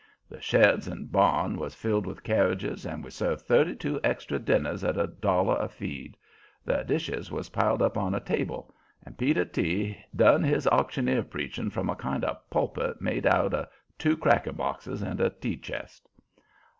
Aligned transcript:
The 0.27 0.41
sheds 0.41 0.87
and 0.87 1.11
barn 1.11 1.57
was 1.57 1.75
filled 1.75 2.07
with 2.07 2.23
carriages 2.23 2.87
and 2.87 3.03
we 3.03 3.11
served 3.11 3.41
thirty 3.41 3.75
two 3.75 3.99
extra 4.03 4.39
dinners 4.39 4.83
at 4.83 4.97
a 4.97 5.05
dollar 5.05 5.55
a 5.57 5.69
feed. 5.69 6.17
The 6.65 6.81
dishes 6.81 7.29
was 7.31 7.49
piled 7.49 7.83
on 7.83 8.15
a 8.15 8.19
table 8.19 8.73
and 9.05 9.15
Peter 9.15 9.45
T. 9.45 9.95
done 10.15 10.41
his 10.43 10.65
auctioneer 10.65 11.21
preaching 11.21 11.69
from 11.69 11.87
a 11.87 11.95
kind 11.95 12.25
of 12.25 12.49
pulpit 12.49 12.99
made 12.99 13.27
out 13.27 13.53
of 13.53 13.67
two 13.99 14.17
cracker 14.17 14.53
boxes 14.53 15.03
and 15.03 15.21
a 15.21 15.29
tea 15.29 15.57
chest. 15.57 16.09